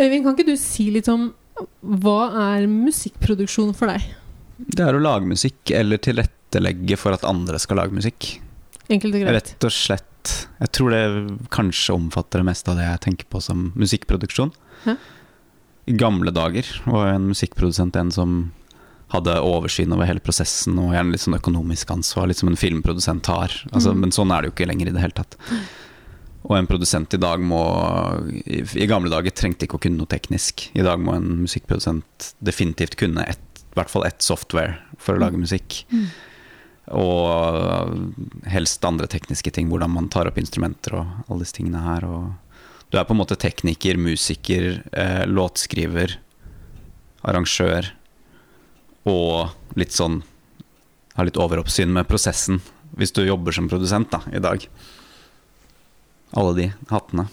[0.00, 1.30] Øyvind, kan ikke du si litt om
[1.80, 2.18] hva
[2.52, 4.04] er musikkproduksjon for deg?
[4.58, 8.34] Det er å lage musikk eller tilrettelegge for at andre skal lage musikk.
[8.92, 9.34] Enkelt og greit.
[9.38, 10.12] Rett og slett.
[10.60, 11.02] Jeg tror det
[11.54, 14.52] kanskje omfatter det meste av det jeg tenker på som musikkproduksjon.
[14.84, 14.96] Hæ?
[15.86, 18.36] I gamle dager var en musikkprodusent en som
[19.14, 23.28] hadde oversyn over hele prosessen og gjerne litt sånn økonomisk ansvar, litt som en filmprodusent
[23.30, 23.54] har.
[23.70, 24.00] Altså, Mm.
[24.02, 25.36] Men sånn er det jo ikke lenger i det hele tatt.
[26.46, 27.60] Og en produsent i dag må
[28.30, 30.68] I, i gamle dager trengte ikke å kunne noe teknisk.
[30.78, 35.24] I dag må en musikkprodusent definitivt kunne et, i hvert fall ett software for å
[35.24, 35.82] lage musikk.
[35.90, 36.06] Mm.
[36.94, 42.06] Og helst andre tekniske ting, hvordan man tar opp instrumenter og alle disse tingene her.
[42.06, 46.14] Og du er på en måte tekniker, musiker, eh, låtskriver,
[47.26, 47.90] arrangør
[49.06, 50.22] og litt sånn
[51.16, 52.58] Har litt overoppsyn med prosessen
[53.00, 54.66] hvis du jobber som produsent da, i dag.
[56.36, 57.24] Alle de hattene.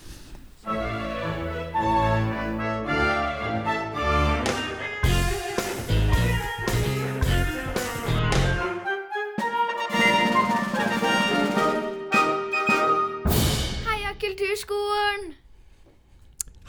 [13.85, 15.35] Heia Kulturskolen!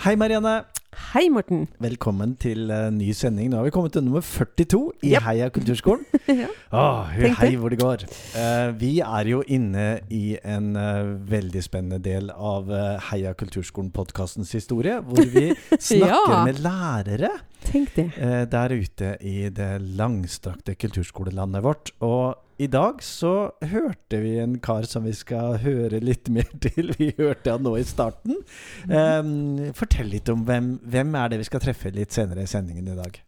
[0.04, 0.66] Hei, Marianne.
[0.94, 1.64] Hei, Morten.
[1.82, 3.48] Velkommen til uh, ny sending.
[3.50, 5.24] Nå har vi kommet til nummer 42 i yep.
[5.26, 6.04] Heia kulturskolen.
[6.34, 6.46] Ja.
[6.74, 8.04] Åh, hei hvor det går.
[8.34, 9.84] Uh, vi er jo inne
[10.14, 12.70] i en uh, veldig spennende del av
[13.10, 15.50] Heia kulturskolen-podkastens historie, hvor vi
[15.90, 16.40] snakker Ja.
[16.46, 17.30] med lærere
[17.64, 18.08] Tenk det.
[18.52, 21.94] der ute i det langstrakte kulturskolelandet vårt.
[22.04, 26.94] Og i dag så hørte vi en kar som vi skal høre litt mer til.
[26.98, 28.38] Vi hørte han nå i starten.
[28.86, 32.92] Um, fortell litt om hvem, hvem er det vi skal treffe litt senere i sendingen
[32.92, 33.18] i dag.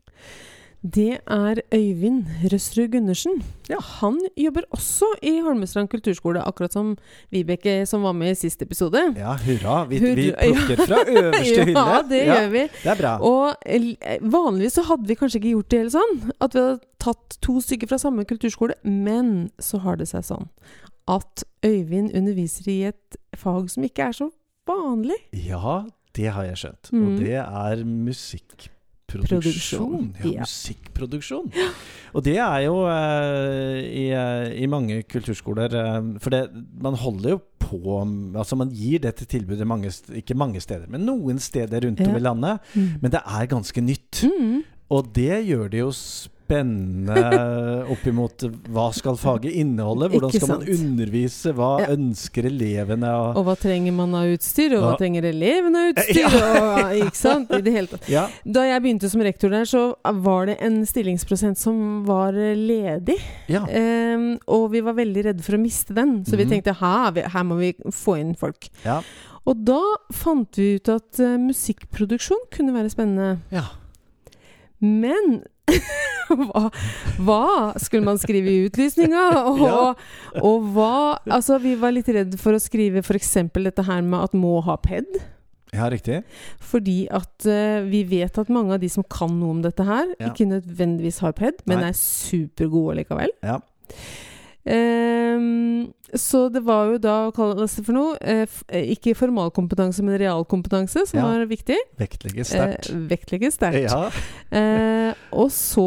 [0.83, 3.43] Det er Øyvind Røsrud Gundersen.
[3.69, 3.79] Ja.
[3.81, 6.97] Han jobber også i Holmestrand kulturskole, akkurat som
[7.33, 9.01] Vibeke som var med i siste episode.
[9.17, 9.85] Ja, hurra.
[9.89, 11.81] Vi, vi plukker fra øverste hylle.
[11.81, 12.63] Ja, det gjør vi.
[12.83, 13.17] Det er bra.
[13.19, 13.57] Og
[14.37, 16.15] vanligvis så hadde vi kanskje ikke gjort det helt sånn.
[16.41, 18.79] At vi hadde tatt to stykker fra samme kulturskole.
[18.85, 20.49] Men så har det seg sånn
[21.11, 24.31] at Øyvind underviser i et fag som ikke er så
[24.69, 25.19] vanlig.
[25.33, 25.85] Ja,
[26.19, 26.91] det har jeg skjønt.
[26.93, 27.05] Mm.
[27.07, 28.76] Og det er musikkproduksjon.
[29.07, 31.51] Produksjon, Ja, musikkproduksjon.
[32.17, 36.41] Og det er jo eh, i, eh, i mange kulturskoler eh, For det,
[36.83, 38.01] man holder jo på
[38.35, 42.23] Altså man gir dette tilbudet mange, ikke mange steder, men noen steder rundt om i
[42.23, 42.73] landet.
[42.75, 44.23] Men det er ganske nytt.
[44.23, 44.61] Mm.
[44.95, 46.36] Og det gjør det jo spennende
[47.93, 50.09] oppimot hva skal faget inneholde?
[50.13, 51.53] Hvordan skal man undervise?
[51.57, 51.87] Hva Ja.
[51.95, 53.11] ønsker elevene?
[53.11, 56.23] Og, Og hva trenger man av utstyr, og hva trenger elevene av utstyr?
[56.23, 56.31] Ja.
[56.31, 57.51] Og, ikke sant?
[57.51, 58.09] I det hele tatt.
[58.09, 63.19] ja, Da jeg begynte som rektor der, så var det en stillingsprosent som var ledig.
[63.49, 63.65] ja.
[63.67, 66.51] Ehm, og vi var veldig redde for å miste den, så vi Mhm.
[66.53, 68.69] tenkte her, her må vi få inn folk.
[68.85, 69.03] ja.
[69.47, 69.79] Og da
[70.13, 73.39] fant vi ut at uh, musikkproduksjon kunne være spennende.
[73.53, 73.63] ja.
[74.81, 75.45] Men
[76.51, 76.65] hva,
[77.23, 77.41] hva
[77.83, 79.25] skulle man skrive i utlysninga?
[79.53, 79.95] Og, Ja.
[80.43, 80.91] og hva
[81.27, 83.33] Altså, vi var litt redd for å skrive f.eks.
[83.55, 85.09] dette her med at må ha ped.
[85.75, 86.21] Ja, riktig.
[86.63, 90.07] Fordi at uh, vi vet at mange av de som kan noe om dette her,
[90.21, 90.31] Ja.
[90.31, 91.91] ikke nødvendigvis har ped, men Nei.
[91.91, 93.35] er supergode likevel.
[93.45, 93.59] Ja.
[94.67, 100.03] Ehm, så det var jo da, å kalle det for noe, eh, eh, ikke formalkompetanse,
[100.07, 101.27] men realkompetanse, som Ja.
[101.27, 101.77] var viktig.
[101.99, 102.91] Vektlegges sterkt.
[102.91, 103.91] Eh, vektlegges sterkt.
[103.91, 104.11] ja.
[104.51, 105.87] Eh, og så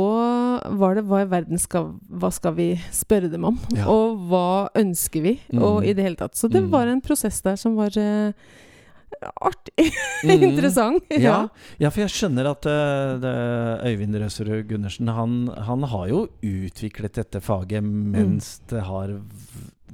[0.78, 3.60] var det hva i verden skal Hva skal vi spørre dem om?
[3.76, 3.86] Ja.
[3.88, 5.40] Og hva ønsker vi?
[5.54, 5.62] Mm.
[5.64, 6.34] Og i det hele tatt.
[6.36, 6.70] Så det Mm.
[6.72, 8.34] var en prosess der som var eh,
[9.22, 9.90] artig.
[10.20, 10.42] Mm.
[10.44, 11.06] Interessant.
[11.16, 11.48] Ja.
[11.80, 13.30] ja, for jeg skjønner at uh, det,
[13.88, 19.14] Øyvind Røserud Gundersen han, han har jo utviklet dette faget mens det har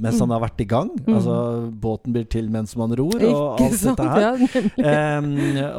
[0.02, 0.92] mens han har vært i gang.
[1.06, 1.14] Mm.
[1.16, 1.36] Altså
[1.82, 4.00] båten blir til mens man ror, og alt sant?
[4.00, 4.72] dette her.
[4.76, 5.32] Ja, um,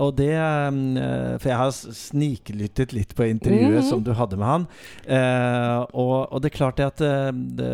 [0.06, 3.88] og det eh, For jeg har sniklyttet litt på intervjuet mm.
[3.88, 4.66] som du hadde med han.
[5.06, 7.72] Uh, og, og det er klart det at eh, det,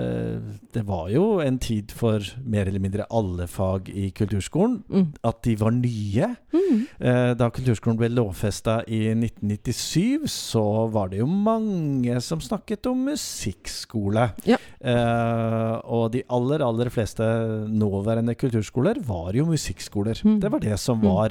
[0.75, 4.81] det var jo en tid for mer eller mindre alle fag i kulturskolen.
[4.89, 5.07] Mm.
[5.29, 6.33] At de var nye.
[6.53, 6.83] Mm.
[6.99, 13.07] Eh, da kulturskolen ble lovfesta i 1997, så var det jo mange som snakket om
[13.11, 14.31] musikkskole.
[14.49, 14.59] Ja.
[14.83, 17.23] Uh, og de aller, aller fleste
[17.69, 20.19] nåværende kulturskoler var jo musikkskoler.
[20.25, 20.39] Mm.
[20.43, 21.07] Det var det som Mm.
[21.09, 21.29] var,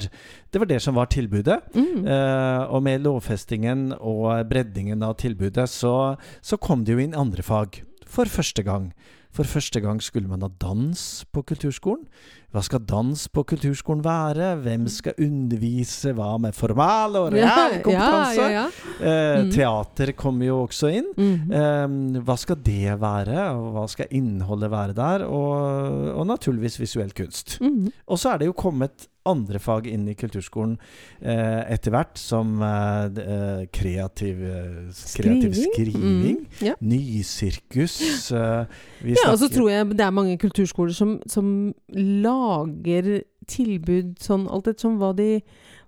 [0.52, 1.60] det var, det som var tilbudet.
[1.74, 2.06] Mm.
[2.06, 7.42] Eh, og med lovfestingen og breddingen av tilbudet, så, så kom det jo inn andre
[7.42, 8.92] fag for første gang.
[9.32, 12.04] For første gang skulle man ha dans på kulturskolen.
[12.52, 14.50] hva skal dans på kulturskolen være?
[14.60, 16.12] Hvem skal undervise?
[16.12, 18.42] Hva med formal og Ja, real kompetanse?
[18.42, 18.66] Ja, ja, ja.
[19.00, 19.50] Eh, Mm.
[19.54, 21.08] Teater kommer jo også inn.
[21.16, 21.52] Mm.
[21.52, 25.24] Eh, hva skal det være, og hva skal innholdet være der?
[25.24, 27.56] Og, og naturligvis visuell kunst.
[27.62, 27.88] Mm.
[28.06, 30.76] Og så er det jo kommet andre fag inn i kulturskolen
[31.20, 36.40] eh, etter hvert, som eh, eh, kreativ, eh, kreativ skriving.
[36.42, 36.74] Mm, Ja.
[36.80, 38.00] Nysirkus.
[38.32, 38.66] Eh,
[39.12, 44.68] Ja, og så tror jeg det er mange kulturskoler som, som lager tilbud sånn alt
[44.70, 45.40] ettersom hva de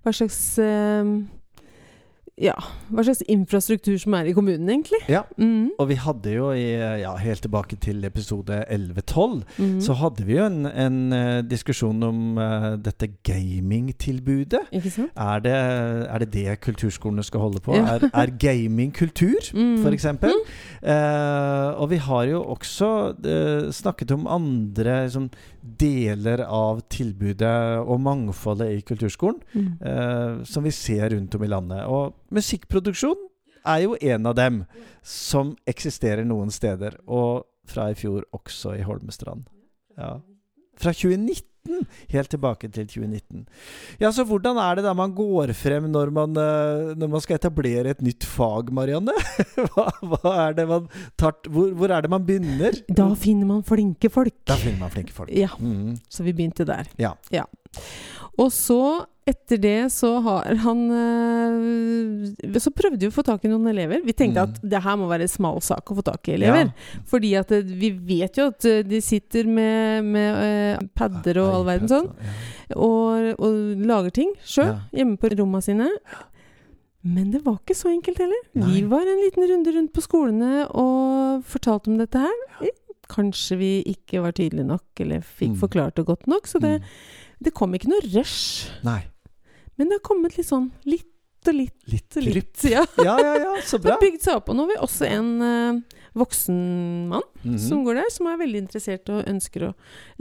[0.04, 1.04] Hva slags eh,
[2.40, 2.54] Ja,
[2.90, 4.98] hva slags infrastruktur som er i kommunen, egentlig.
[5.08, 5.20] Ja.
[5.38, 5.76] mm.
[5.78, 6.64] Og vi hadde jo i,
[6.98, 9.76] ja, helt tilbake til episode 11-12, mm.
[9.84, 14.64] så hadde vi jo en, en eh, diskusjon om uh, dette gamingtilbudet.
[14.74, 15.06] Ikke?
[15.14, 17.76] Er det, er det det kulturskolene skal holde på?
[17.78, 17.98] Ja.
[18.00, 19.78] Er, er gaming kultur, Mm.
[19.82, 20.32] for eksempel?
[20.82, 25.28] Uh, og vi har jo også uh, snakket om andre liksom,
[25.80, 29.38] deler av tilbudet og mangfoldet i kulturskolen
[29.80, 31.86] eh, som vi ser rundt om i landet.
[31.88, 33.16] Og musikkproduksjon
[33.64, 34.62] er jo en av dem
[35.02, 39.46] som eksisterer noen steder, og fra i fjor også i Holmestrand.
[39.96, 40.18] Ja.
[40.76, 41.50] Fra 2019!
[42.12, 43.46] Helt tilbake til 2019.
[44.02, 47.38] Ja, Så hvordan er det da man går frem når man, eh, når man skal
[47.38, 49.14] etablere et nytt fag, Marianne?
[49.72, 52.76] Hva, hva er det man tar, hvor, hvor er det man begynner?
[52.92, 54.36] Da finner man flinke folk.
[54.44, 55.32] Da finner man flinke folk.
[55.32, 55.94] Ja, Mm.
[56.12, 56.90] så vi begynte der.
[57.00, 57.14] Ja.
[58.36, 63.48] Og så, etter det, så har han øh, Så prøvde vi å få tak i
[63.48, 64.02] noen elever.
[64.04, 64.50] Vi tenkte Mm.
[64.52, 66.72] at det her må være smal sak å få tak i elever.
[67.08, 71.64] Fordi at øh, vi vet jo at øh, de sitter med, med padder og all
[71.64, 72.10] verden sånn,
[72.76, 74.78] og, og lager ting sjøl Ja.
[74.92, 75.88] hjemme på romma sine.
[77.04, 78.44] Men det var ikke så enkelt heller.
[78.54, 82.70] Vi var en liten runde rundt på skolene og fortalte om dette her.
[83.12, 85.58] Kanskje vi ikke var tydelige nok, eller fikk Mm.
[85.60, 86.46] forklart det godt nok.
[86.48, 86.86] Så det, Mm.
[87.44, 88.70] det kom ikke noe rush.
[88.82, 89.02] Nei.
[89.76, 91.10] Men det har kommet litt sånn litt
[91.46, 92.62] og litt Litt og litt.
[92.64, 92.86] Ja.
[93.04, 93.92] Ja, ja, ja, så Det bra.
[93.98, 94.48] har bygd seg opp.
[94.48, 95.80] Og nå har vi også en uh,
[96.16, 97.58] voksen mann Mhm.
[97.60, 99.74] som går der, som er veldig interessert og ønsker å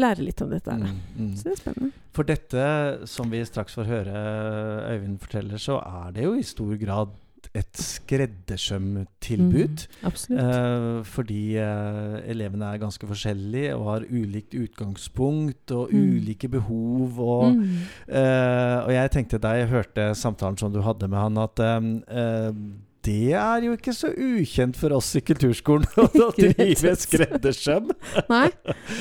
[0.04, 0.72] lære litt om dette.
[0.76, 1.36] Mm, -hmm.
[1.38, 1.92] Så det er spennende.
[2.12, 6.76] For dette, som vi straks får høre Øyvind forteller, så er det jo i stor
[6.76, 7.10] grad
[7.54, 9.88] et skreddersømtilbud.
[10.04, 10.40] Mm.
[10.40, 16.00] Eh, fordi eh, elevene er ganske forskjellige og har ulikt utgangspunkt og Mm.
[16.18, 17.20] ulike behov.
[17.20, 17.64] Og, Mm.
[18.08, 21.82] eh, og jeg tenkte da jeg hørte samtalen som du hadde med han, at eh,
[23.04, 27.90] det er jo ikke så ukjent for oss i kulturskolen å drive skreddersøm.
[28.30, 28.46] Nei.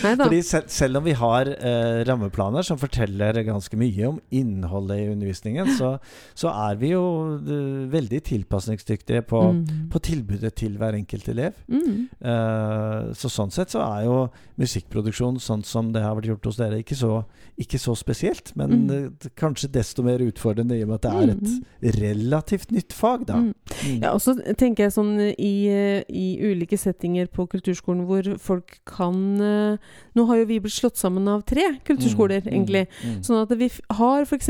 [0.03, 0.25] Nei da.
[0.27, 5.09] Fordi selv, selv om vi har eh, rammeplaner som forteller ganske mye om innholdet i
[5.13, 5.93] undervisningen, så,
[6.35, 7.03] så er vi jo
[7.39, 9.89] uh, veldig tilpasningsdyktige på, Mm.
[9.93, 11.57] på tilbudet til hver enkelt elev.
[11.71, 12.09] Mm.
[12.23, 14.17] Uh, så sånn sett så er jo
[14.63, 17.23] musikkproduksjon sånn som det har vært gjort hos dere, ikke så,
[17.61, 18.53] ikke så spesielt.
[18.59, 18.91] Men Mm.
[19.13, 21.35] uh, kanskje desto mer utfordrende i og med at det er
[21.93, 23.39] et relativt nytt fag, da.
[23.43, 23.53] Mm.
[23.93, 24.03] Mm.
[24.03, 25.53] Ja, og så tenker jeg sånn i,
[26.09, 29.77] i ulike settinger på kulturskolen hvor folk kan eh,
[30.17, 32.87] Nå har jo vi blitt slått sammen av tre kulturskoler, Mm, mm, egentlig.
[33.05, 33.19] mm.
[33.25, 33.69] Sånn at vi
[33.99, 34.49] har f.eks.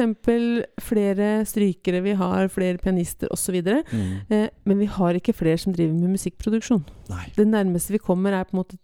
[0.83, 3.59] flere strykere, vi har flere pianister osv.
[3.63, 4.09] Mm.
[4.31, 6.83] Eh, men vi har ikke flere som driver med musikkproduksjon.
[7.13, 7.27] Nei.
[7.37, 8.79] Det nærmeste vi kommer, er på en måte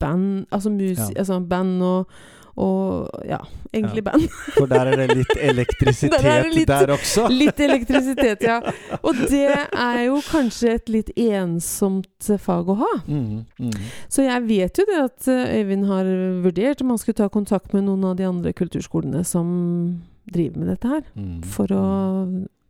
[0.00, 1.14] band Altså, mus, Ja.
[1.22, 2.08] altså band og,
[2.56, 3.38] og Ja,
[3.74, 4.10] egentlig Ja.
[4.10, 4.28] band.
[4.56, 7.26] For der er det litt elektrisitet Der er det litt- der også.
[7.42, 8.60] Litt elektrisitet, ja.
[9.02, 9.42] Og det
[9.72, 12.92] er jo kanskje et litt ensomt fag å ha.
[13.06, 13.72] Mm, mm.
[14.08, 16.04] Så jeg vet jo det at eh, Øyvind har
[16.46, 20.68] vurdert om han skulle ta kontakt med noen av de andre kulturskolene som driver med
[20.72, 21.04] dette her.
[21.14, 21.42] Mm.
[21.44, 21.84] For å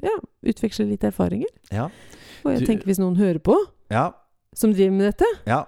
[0.05, 1.49] ja, utveksle litt erfaringer.
[1.73, 1.89] Ja.
[2.45, 3.57] Og jeg Du- tenker hvis noen hører på,
[3.91, 4.11] Ja,
[4.55, 5.65] som driver med dette, ja.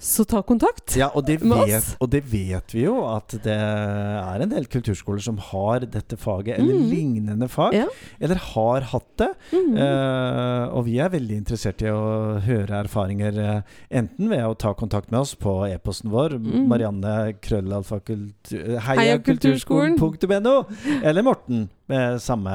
[0.00, 0.94] Så ta kontakt.
[0.96, 1.96] ja og, det Med vet, oss.
[2.00, 6.58] og det vet vi jo, at det er en del kulturskoler som har dette faget,
[6.58, 6.86] eller Mm.
[6.90, 7.86] lignende fag, Ja.
[8.20, 9.28] eller har hatt det.
[9.52, 9.74] Mm.
[9.76, 14.72] Uh, og vi er veldig interessert i å høre erfaringer, uh, enten ved å ta
[14.74, 16.66] kontakt med oss på e-posten vår, Mm.
[16.68, 18.78] Marianne krøllalfakultur...
[18.80, 19.18] Heia.
[19.18, 20.64] Heiakulturskolen.no,
[21.04, 22.54] eller Morten med samme,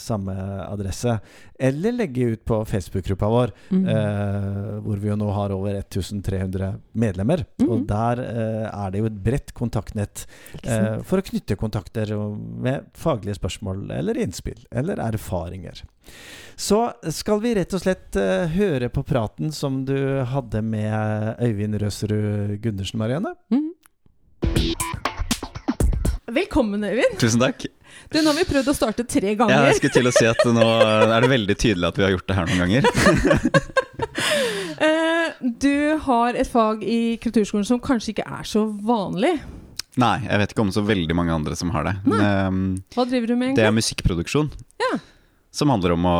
[0.00, 0.34] samme
[0.66, 1.18] adresse.
[1.58, 3.84] Eller legge ut på Facebook-gruppa vår, mm.
[3.92, 7.44] eh, hvor vi jo nå har over 1300 medlemmer.
[7.60, 7.68] Mm.
[7.68, 10.26] Og der eh, er det jo et bredt kontaktnett
[10.62, 12.12] eh, for å knytte kontakter
[12.66, 15.84] med faglige spørsmål eller innspill eller erfaringer.
[16.56, 16.80] Så
[17.12, 19.96] skal vi rett og slett eh, høre på praten som du
[20.28, 23.36] hadde med Øyvind Røsrud Gundersen, Marianne.
[23.52, 23.72] Mhm.
[26.36, 27.16] Velkommen, Øyvind.
[27.22, 27.64] Tusen takk.
[28.12, 29.68] Du, nå har vi prøvd å starte tre Ja, ganger.
[29.70, 30.66] jeg skulle til å si at nå
[31.16, 32.82] er det veldig tydelig at vi har gjort det her noen ganger.
[34.76, 39.30] Eh, du har et fag i kulturskolen som kanskje ikke er så vanlig.
[39.96, 41.94] Nei, jeg vet ikke om så veldig mange andre som har det.
[42.04, 42.58] Um,
[42.92, 44.50] Hva driver du med, det er musikkproduksjon.
[44.82, 44.98] Ja.
[45.56, 46.16] Som handler om å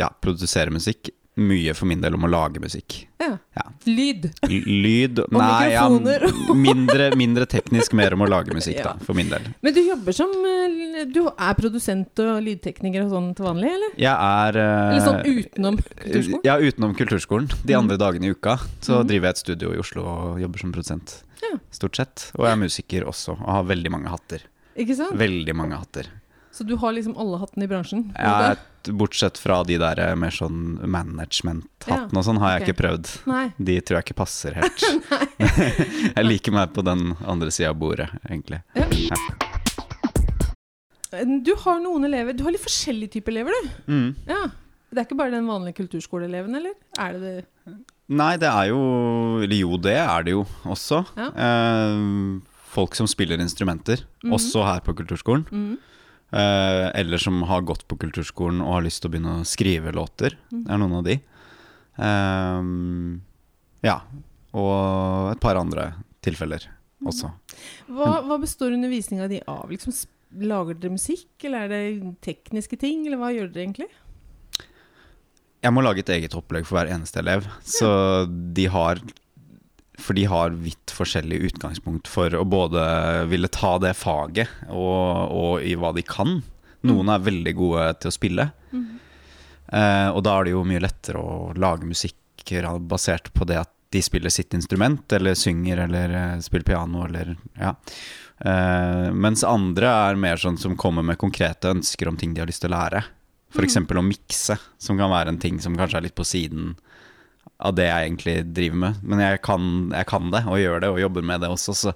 [0.00, 1.12] ja, produsere musikk.
[1.36, 3.08] Mye for min del om å lage musikk.
[3.18, 3.32] Ja.
[3.56, 3.62] Ja.
[3.90, 4.28] Lyd.
[4.46, 6.54] L- Lyd Og Nei, ja, mikrofoner.
[6.54, 8.92] mindre, mindre teknisk, mer om å lage musikk, Ja.
[8.92, 9.48] da, for min del.
[9.64, 13.96] Men du jobber som eh, Du er produsent og lydtekniker og sånn til vanlig, eller?
[13.98, 16.44] Jeg er eh, Eller sånn utenom kulturskolen?
[16.46, 17.50] Ja, utenom kulturskolen.
[17.64, 17.80] De Mhm.
[17.82, 19.06] andre dagene i uka så Mhm.
[19.10, 21.22] driver jeg et studio i Oslo og jobber som produsent.
[21.42, 21.58] Ja.
[21.74, 22.30] Stort sett.
[22.38, 24.46] Og jeg er musiker også, og har veldig mange hatter.
[24.78, 25.18] Ikke sant?
[25.18, 26.06] Veldig mange hatter.
[26.54, 28.04] Så du har liksom alle hattene i bransjen?
[28.14, 28.60] er,
[28.94, 32.70] bortsett fra de der eh, mer sånn management-hattene og sånn, har jeg okay.
[32.70, 33.10] ikke prøvd.
[33.26, 33.46] Nei.
[33.58, 34.84] De tror jeg ikke passer helt.
[36.14, 38.60] jeg liker meg på den andre sida av bordet, egentlig.
[41.44, 43.74] Du har noen elever Du har litt forskjellige typer elever, du.
[43.90, 44.06] Mm.
[44.26, 44.44] Ja.
[44.94, 46.74] Det er ikke bare den vanlige kulturskoleeleven, eller?
[47.02, 47.74] Er det det?
[48.14, 48.80] Nei, det er jo
[49.42, 51.00] Eller jo, det er det jo også.
[51.18, 51.30] Ja.
[51.34, 51.98] Eh,
[52.74, 54.34] folk som spiller instrumenter, Mhm.
[54.38, 55.46] også her på kulturskolen.
[55.50, 55.93] Eh,
[56.32, 60.36] eller som har gått på kulturskolen og har lyst til å begynne å skrive låter.
[60.50, 60.64] Mhm.
[60.64, 61.18] Det er noen av de.
[61.98, 62.62] Eh,
[63.86, 63.98] ja.
[64.54, 65.92] Og et par andre
[66.24, 66.68] tilfeller
[67.04, 67.30] også.
[67.90, 69.68] Hva, hva består undervisninga di av?
[69.70, 69.92] Liksom,
[70.42, 73.90] lager dere musikk, eller er det tekniske ting, eller hva gjør dere egentlig?
[75.64, 77.46] Jeg må lage et eget opplegg for hver eneste elev.
[77.64, 77.88] Så
[78.28, 79.00] de har
[80.00, 82.82] For de har vidt forskjellig utgangspunkt for å både
[83.30, 86.40] ville ta det faget og, og i hva de kan.
[86.84, 91.22] Noen er veldig gode til å spille, eh, og da er det jo mye lettere
[91.22, 92.20] å lage musikk
[92.84, 97.36] basert på det at de spiller sitt instrument, eller synger, eller eh, spiller piano, eller
[97.56, 97.74] ja.
[98.38, 102.50] Eh, mens andre er mer sånn som kommer med konkrete ønsker om ting de har
[102.50, 103.04] lyst til å lære.
[103.54, 103.78] F.eks.
[103.78, 106.74] å mikse, som kan være en ting som kanskje er litt på siden
[107.58, 109.02] av det jeg egentlig driver med.
[109.02, 111.92] Men jeg kan, jeg kan det, og gjør det, og jobber med det også, så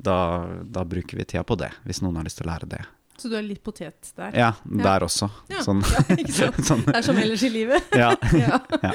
[0.00, 0.16] da,
[0.64, 2.82] da bruker vi tida på det, hvis noen har lyst til å lære det.
[3.20, 4.32] Så du er litt potet der?
[4.34, 5.28] Ja, der også.
[5.52, 5.60] Ja.
[5.62, 5.84] Sånn.
[5.86, 6.64] Ja, ikke sant?
[6.66, 6.82] sånn.
[6.88, 7.92] Det er som ellers i livet.
[8.02, 8.10] Ja.
[8.44, 8.58] ja.
[8.82, 8.94] Ja.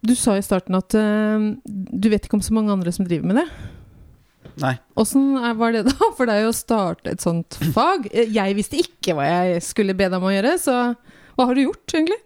[0.00, 3.28] Du sa i starten at uh, du vet ikke om så mange andre som driver
[3.30, 3.46] med det.
[4.60, 4.74] Nei.
[4.98, 8.08] Åssen var det da for deg å starte et sånt fag?
[8.10, 10.74] Eh, Jeg visste ikke hva jeg skulle be deg om å gjøre, så
[11.36, 12.18] hva har du gjort, egentlig?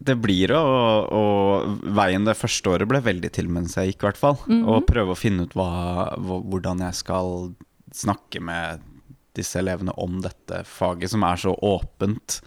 [0.00, 0.60] Det blir å,
[1.12, 1.24] å
[1.96, 4.38] Veien det første året ble veldig til mens jeg gikk, i hvert fall.
[4.46, 4.62] Mhm.
[4.72, 7.50] Og prøve å finne ut hva, hvordan jeg skal
[7.92, 8.86] snakke med
[9.36, 12.40] disse elevene om dette faget, som er så åpent.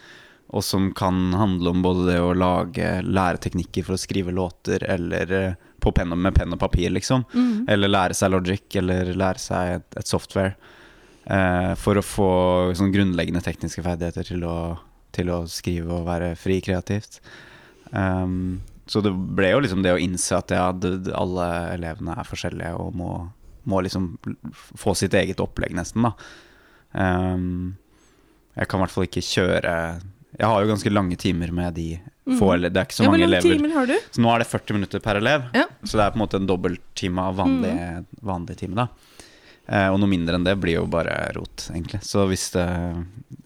[0.54, 5.32] Og som kan handle om både det å lage læreteknikker for å skrive låter, eller
[5.34, 7.26] eh, på pen og, med penn og papir, liksom.
[7.34, 7.66] Mhm.
[7.74, 10.56] Eller lære seg logic, eller lære seg et, et software.
[11.26, 12.30] Eh, for å få
[12.78, 14.58] sånn grunnleggende tekniske ferdigheter til å,
[15.14, 17.20] til å skrive og være fri kreativt.
[17.94, 20.66] Um, så det ble jo liksom det å innse at ja,
[21.16, 23.12] alle elevene er forskjellige og må,
[23.70, 24.10] må liksom
[24.76, 26.12] få sitt eget opplegg, nesten, da.
[26.94, 27.76] Um,
[28.58, 29.72] jeg kan i hvert fall ikke kjøre
[30.38, 31.88] Jeg har jo ganske lange timer med de
[32.38, 32.68] få Mhm.
[32.72, 33.56] Det er ikke så ja, mange elever.
[33.58, 33.94] timer har du?
[34.14, 35.42] Så nå er det 40 minutter per elev.
[35.54, 35.66] Ja.
[35.84, 38.06] Så det er på en måte en dobbelttime av vanlig, Mm.
[38.24, 38.88] vanlig time, da.
[39.68, 42.02] Eh, og noe mindre enn det blir jo bare rot, egentlig.
[42.04, 42.66] Så hvis det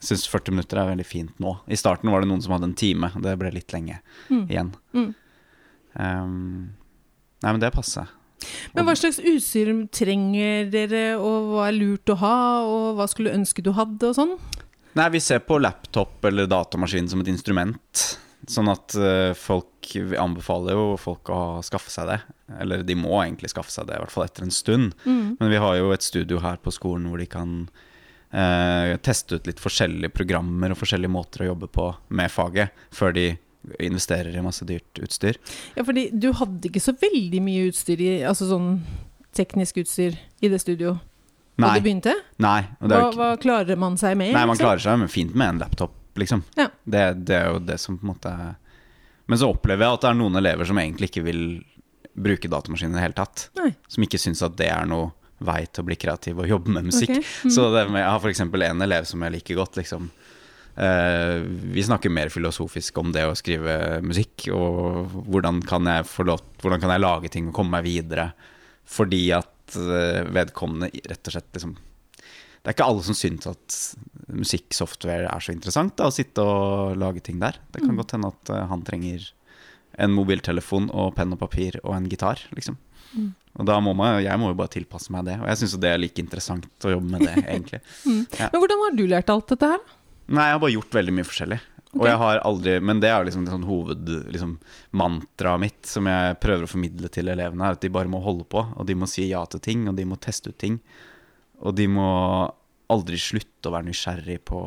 [0.02, 1.58] syns 40 minutter er veldig fint nå.
[1.70, 3.12] I starten var det noen som hadde en time.
[3.22, 4.00] Det ble litt lenge
[4.32, 4.46] Mm.
[4.50, 4.72] igjen.
[4.98, 5.12] Mm.
[5.98, 6.74] Um,
[7.44, 8.08] nei, men det passer.
[8.76, 13.34] Men hva slags utstyr trenger dere, og hva er lurt å ha, og hva skulle
[13.34, 14.36] ønske du hadde, og sånn?
[14.98, 18.04] Nei, vi ser på laptop eller datamaskin som et instrument.
[18.48, 22.18] Sånn at eh, folk Vi anbefaler jo folk å skaffe seg det.
[22.62, 24.94] Eller de må egentlig skaffe seg det, i hvert fall etter en stund.
[25.04, 25.36] Mm.
[25.40, 27.58] Men vi har jo et studio her på skolen hvor de kan
[28.32, 33.16] eh, teste ut litt forskjellige programmer og forskjellige måter å jobbe på med faget, før
[33.18, 33.28] de
[33.84, 35.36] investerer i masse dyrt utstyr.
[35.76, 38.78] Ja, fordi du hadde ikke så veldig mye utstyr i Altså sånn
[39.36, 40.96] teknisk utstyr i det studio
[41.58, 41.78] da Nei.
[41.80, 42.14] du begynte?
[42.44, 44.30] Nei, Hva, hva klarer man seg med?
[44.36, 44.68] nei man liksom?
[44.68, 46.44] klarer seg fint med en laptop, liksom.
[46.58, 46.68] Ja.
[46.86, 48.34] Det, det er jo det som på en måte
[49.26, 51.42] Men så opplever jeg at det er noen elever som egentlig ikke vil
[52.18, 53.48] bruke datamaskinen i det hele tatt.
[53.60, 53.72] Nei.
[53.88, 55.12] Som ikke syns at det er noe
[55.46, 57.12] vei til å bli kreativ og jobbe med musikk.
[57.14, 57.26] Okay.
[57.46, 57.52] Mm.
[57.54, 58.42] Så med, jeg har f.eks.
[58.42, 59.78] en elev som jeg liker godt.
[59.78, 60.08] Liksom.
[60.78, 61.36] Eh,
[61.78, 66.82] vi snakker mer filosofisk om det å skrive musikk, og hvordan kan jeg, forlåt, hvordan
[66.82, 68.32] kan jeg lage ting og komme meg videre.
[68.88, 73.76] Fordi at eh, vedkommende rett og slett liksom Det er ikke alle som syns at
[74.36, 77.56] musikksoftware er så interessant, da, å sitte og lage ting der.
[77.72, 78.00] Det kan Mm.
[78.02, 79.30] godt hende at eh, han trenger
[79.98, 82.78] en mobiltelefon og penn og papir og en gitar, liksom.
[83.14, 83.32] Mm.
[83.58, 85.90] Og da må man, jeg må jo bare tilpasse meg det, og jeg syns det
[85.90, 87.82] er like interessant å jobbe med det, egentlig.
[88.38, 88.52] Ja.
[88.54, 89.82] Men hvordan har du lært alt dette her?
[90.28, 91.60] Nei, jeg har bare gjort veldig mye forskjellig.
[91.98, 96.10] Og jeg har aldri Men det er jo liksom det sånn hovedmantraet liksom, mitt som
[96.12, 98.62] jeg prøver å formidle til elevene, er at de bare må holde på.
[98.76, 100.82] Og de må si ja til ting, og de må teste ut ting.
[101.64, 102.10] Og de må
[102.92, 104.62] aldri slutte å være nysgjerrig på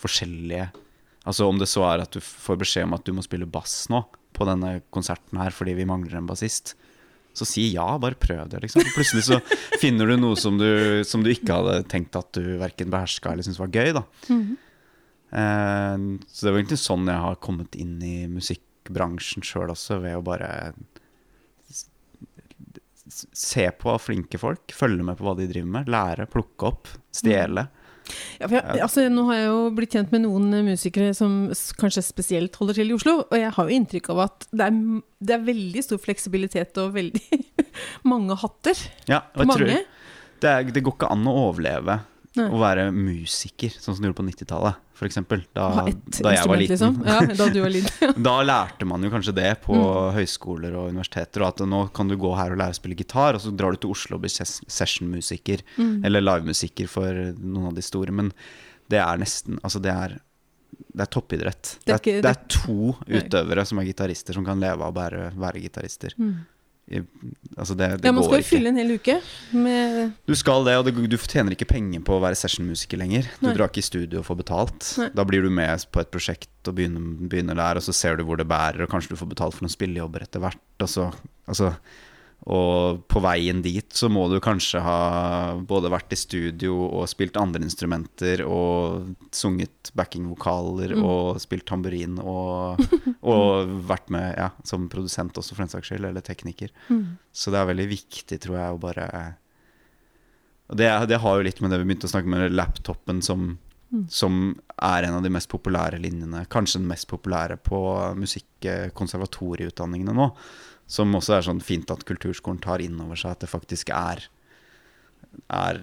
[0.00, 0.70] forskjellige
[1.28, 3.82] Altså om det så er at du får beskjed om at du må spille bass
[3.92, 3.98] nå
[4.40, 6.74] på denne konserten her fordi vi mangler en bassist.
[7.36, 8.82] Så si ja, bare prøv det, liksom.
[8.96, 9.38] Plutselig så
[9.80, 13.46] finner du noe som du, som du ikke hadde tenkt at du verken beherska eller
[13.46, 14.04] syntes var gøy, da.
[14.32, 14.56] Mhm.
[15.30, 20.18] Eh, så det var egentlig sånn jeg har kommet inn i musikkbransjen sjøl også, ved
[20.18, 20.50] å bare
[23.10, 27.66] se på flinke folk, følge med på hva de driver med, lære, plukke opp, stjele.
[28.40, 31.50] Ja, jeg, altså, nå har jeg jo blitt kjent med noen musikere som
[31.80, 34.78] kanskje spesielt holder til i Oslo, og jeg har jo inntrykk av at det er,
[35.20, 37.40] det er veldig stor fleksibilitet og veldig
[38.12, 38.86] mange hatter.
[39.10, 39.74] Ja, og jeg jeg tror
[40.40, 42.00] det, det går ikke an å overleve
[42.38, 42.46] Nei.
[42.46, 45.16] å være musiker, sånn som du gjorde på 90-tallet, f.eks.
[45.52, 45.64] Da,
[46.22, 46.76] da jeg var liten.
[46.76, 47.00] liksom.
[47.04, 48.12] Ja, da du var liten.
[48.28, 50.12] Da lærte man jo kanskje det på Mm.
[50.14, 53.34] høyskoler og universiteter, og at nå kan du gå her og lære å spille gitar,
[53.34, 56.04] og så drar du til Oslo og blir ses- sessionmusiker, Mm.
[56.06, 58.12] eller livemusiker for noen av de store.
[58.12, 58.32] Men
[58.88, 60.20] det er nesten Altså, det er,
[60.94, 61.78] det er toppidrett.
[61.84, 64.80] Det Det er er, ikke- det er to utøvere som er gitarister, som kan leve
[64.82, 66.14] av å bare være gitarister.
[66.16, 66.46] Mm.
[66.90, 69.14] Altså, det, det Ja, man skal jo fylle en hel uke
[69.54, 73.28] med Du skal det, og det, du tjener ikke penger på å være sessionmusiker lenger.
[73.38, 73.54] Du Nei.
[73.54, 74.88] drar ikke i studio og får betalt.
[74.98, 75.08] Nei.
[75.14, 78.24] Da blir du med på et prosjekt og begynner, begynner der, og så ser du
[78.26, 80.62] hvor det bærer, og kanskje du får betalt for noen spillejobber etter hvert.
[80.80, 81.06] Og, så,
[81.46, 81.72] altså,
[82.48, 87.36] og på veien dit så må du kanskje ha både vært i studio og spilt
[87.36, 91.04] andre instrumenter og sunget backingvokaler Mm.
[91.04, 92.80] og spilt tamburin og,
[93.34, 96.70] og vært med ja, som produsent også, for den saks skyld, eller tekniker.
[96.88, 97.04] mm.
[97.32, 99.36] Så det er veldig viktig, tror jeg, å bare
[100.70, 103.58] Og det, det har jo litt med det vi begynte å snakke med laptopen, som,
[103.90, 104.04] Mm.
[104.08, 106.44] som er en av de mest populære linjene.
[106.46, 110.28] Kanskje den mest populære på musikkonservatorieutdanningene nå.
[110.90, 114.24] Som også er sånn fint at kulturskolen tar inn over seg at det faktisk er,
[115.54, 115.78] er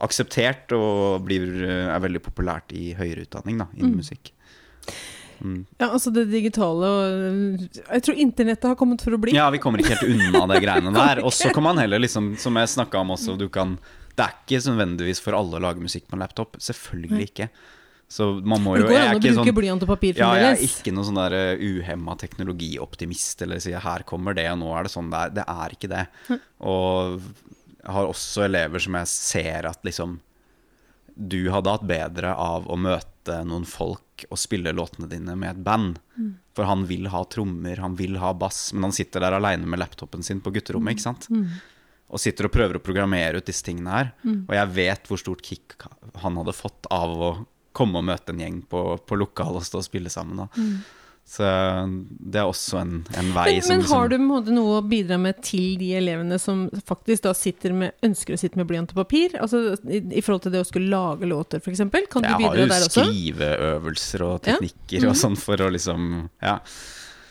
[0.00, 4.02] akseptert og blir, er veldig populært i høyere utdanning da, innen Mm.
[4.02, 4.30] musikk.
[5.40, 5.62] Mm.
[5.80, 9.32] Ja, altså det digitale og Jeg tror internettet har kommet for å bli.
[9.32, 11.22] Ja, vi kommer ikke helt unna det greiene der.
[11.24, 13.78] Og så kan man heller, liksom, som jeg snakka om også, du kan
[14.16, 16.58] Det er ikke nødvendigvis for alle å lage musikk på en laptop.
[16.60, 17.48] Selvfølgelig ikke.
[18.10, 20.62] Så man må det går an å bruke sånn blyant og papir ja, jeg er
[20.66, 24.90] ikke noen sånn der uhemma teknologioptimist eller sier her kommer det, og nå er det
[24.90, 25.36] sånn det er.
[25.36, 26.02] Det er ikke det.
[26.66, 27.20] Og
[27.80, 30.18] jeg har også elever som jeg ser at liksom
[31.14, 35.62] Du hadde hatt bedre av å møte noen folk og spille låtene dine med et
[35.64, 35.98] band.
[36.16, 36.32] Mm.
[36.56, 39.82] For han vil ha trommer, han vil ha bass, men han sitter der aleine med
[39.82, 41.28] laptopen sin på gutterommet, ikke sant?
[41.30, 41.46] Mm.
[42.10, 44.12] Og sitter og prøver å programmere ut disse tingene her.
[44.24, 44.42] Mm.
[44.48, 45.76] Og jeg vet hvor stort kick
[46.24, 47.32] han hadde fått av å
[47.72, 50.36] komme og møte en gjeng på, på lokal og stå og spille sammen.
[50.42, 50.48] Da.
[50.56, 50.80] Mm.
[51.30, 51.46] Så
[52.02, 54.80] det er også en, en vei Men, som men liksom- har du en måte noe
[54.80, 58.66] å bidra med til de elevene som faktisk da sitter med, ønsker å sitte med
[58.66, 59.36] blyant og papir?
[59.38, 61.84] Altså i, i forhold til det å skulle lage låter, f.eks.?
[62.10, 64.56] Kan du Jeg har jo skriveøvelser og Ja.
[64.58, 66.58] teknikker og sånn for å liksom ja,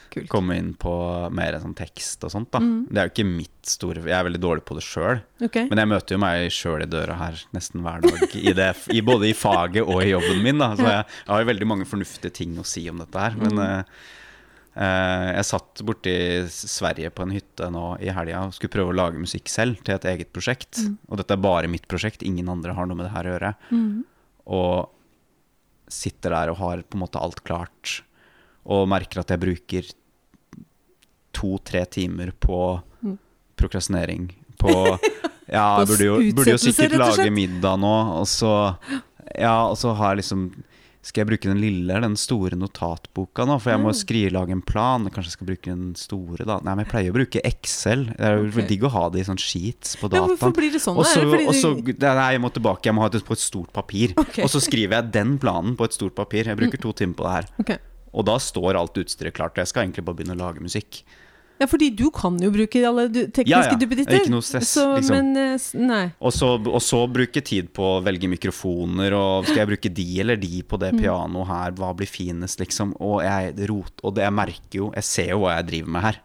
[0.10, 0.28] Kult.
[0.32, 0.92] komme inn på
[1.32, 2.52] mer sånn tekst og sånt.
[2.52, 2.88] da Mm.
[2.90, 5.68] Det er jo ikke mitt store Jeg er veldig dårlig på det sjøl, Okay.
[5.70, 8.36] men jeg møter jo meg sjøl i døra her nesten hver dag.
[8.36, 10.58] I det, i, både i faget og i jobben min.
[10.58, 10.72] Da.
[10.76, 13.36] Så jeg, jeg har jo veldig mange fornuftige ting å si om dette her.
[13.38, 13.66] Men mm.
[13.66, 13.84] eh,
[14.84, 16.16] eh, jeg satt borti
[16.50, 19.96] Sverige på en hytte nå i helga og skulle prøve å lage musikk selv til
[19.96, 20.82] et eget prosjekt.
[20.82, 20.98] Mm.
[21.10, 23.54] Og dette er bare mitt prosjekt, ingen andre har noe med det her å gjøre.
[23.70, 24.00] Mhm.
[24.50, 24.90] Og
[25.90, 28.02] sitter der og har på en måte alt klart,
[28.70, 29.88] og merker at jeg bruker
[31.34, 33.18] to-tre timer på Mm.
[33.58, 34.30] prokrastinering.
[34.60, 34.70] På
[35.50, 38.76] Ja, jeg burde jo, burde jo sikkert lage middag nå, og så
[39.38, 40.52] Ja, og så har jeg liksom
[41.02, 43.56] skal jeg bruke den lille eller den store notatboka nå?
[43.64, 43.96] For jeg må Mm.
[43.96, 45.06] skrive lage en plan.
[45.10, 46.58] Kanskje jeg skal bruke den store, da.
[46.60, 48.04] Nei, men jeg pleier å bruke Excel.
[48.12, 48.68] Det er jo okay.
[48.68, 50.36] digg å ha det i sånn sheets på Ja, dataen.
[50.36, 50.98] hvorfor blir det sånn?
[51.00, 51.10] Og da?
[51.10, 52.84] så, det fordi og så du- det- Nei, jeg må tilbake.
[52.84, 54.14] Jeg må ha det på et stort papir.
[54.18, 54.44] Okay.
[54.44, 56.44] Og så skriver jeg den planen på et stort papir.
[56.52, 57.46] Jeg bruker to timer på det her.
[57.64, 57.80] Ok.
[58.14, 59.58] Og da står alt utstyret klart.
[59.58, 61.04] Og jeg skal egentlig bare begynne å lage musikk.
[61.60, 63.76] Ja, fordi du kan jo bruke alle tekniske Ja, ja.
[63.76, 64.22] duppeditter.
[64.22, 65.34] Ikke noe stress, Så, liksom.
[65.36, 66.14] Men eh.
[66.24, 70.06] Og så, og så bruke tid på å velge mikrofoner, og skal jeg bruke de
[70.24, 71.02] eller de på det Mm.
[71.04, 72.94] pianoet her, hva blir finest, liksom.
[73.04, 76.02] Og jeg rot, og det jeg merker jo, jeg ser jo hva jeg driver med
[76.08, 76.22] her.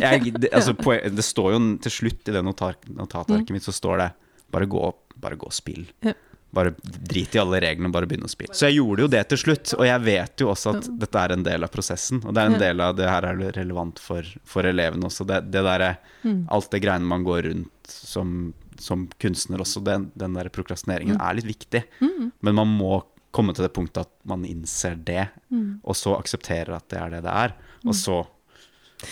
[0.00, 3.76] Jeg, det, altså, på, det står jo til slutt i det notat, notatarket mitt, så
[3.76, 4.10] står det
[4.50, 5.84] bare gå, bare gå og spill.
[6.00, 6.16] Ja.
[6.52, 8.54] Bare drit i alle reglene, bare begynne å spille.
[8.58, 11.32] Så jeg gjorde jo det til slutt, og jeg vet jo også at dette er
[11.36, 12.18] en del av prosessen.
[12.26, 15.26] Og det er en del av det her er relevant for, for elevene også.
[15.30, 16.42] Det, det derre Mm.
[16.52, 21.22] Alt det greiene man går rundt som, som kunstner også, den, den der prokrastineringen Mm.
[21.30, 21.80] er litt viktig.
[22.02, 22.32] Mhm.
[22.42, 22.98] Men man må
[23.32, 25.78] komme til det punktet at man innser det, Mm.
[25.82, 27.54] og så aksepterer at det er det det er,
[27.86, 28.26] og så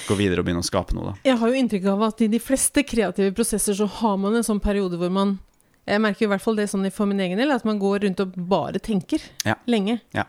[0.08, 1.14] gå videre og begynne å skape noe, da.
[1.24, 4.42] Jeg har jo inntrykk av at i de fleste kreative prosesser så har man en
[4.44, 5.38] sånn periode hvor man
[5.88, 8.20] Jeg merker i hvert fall det sånn for min egen del, at man går rundt
[8.24, 9.54] og bare tenker Ja.
[9.66, 10.00] lenge.
[10.14, 10.24] Ja.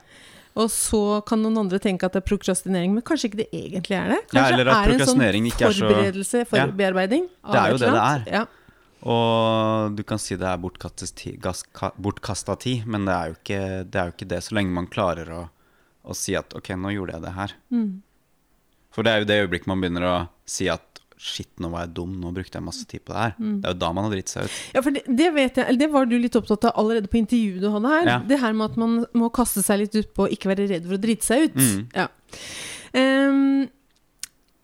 [0.59, 3.95] Og så kan noen andre tenke at det er prokrastinering, men kanskje ikke det egentlig
[3.99, 4.21] er det?
[4.33, 6.65] Ja, Kanskje eller at er det en sånn er forberedelse for Ja.
[6.67, 7.27] bearbeiding?
[7.51, 8.23] Det er jo det det er.
[8.33, 8.45] Ja.
[9.03, 14.05] Og du kan si det er bortkasta tid, men det er, jo ikke, det er
[14.09, 15.49] jo ikke det, så lenge man klarer å,
[16.03, 17.53] å si at ok, nå gjorde jeg det her.
[17.71, 18.01] Mm.
[18.91, 20.15] For det er jo det øyeblikket man begynner å
[20.49, 20.81] si at
[21.19, 23.33] shit, nå var jeg dum, nå brukte jeg masse tid på det her.
[23.35, 23.55] Mm.
[23.59, 24.59] Det er jo da man har dritt seg ut.
[24.77, 27.19] Ja, for det, det vet jeg, eller det var du litt opptatt av allerede på
[27.19, 28.11] intervjuet du hadde her.
[28.13, 28.19] Ja.
[28.29, 30.95] Det her med at man må kaste seg litt utpå og ikke være redd for
[30.95, 31.59] å drite seg ut.
[31.59, 31.81] Mm.
[31.97, 32.07] Ja.
[32.99, 33.67] Ehm,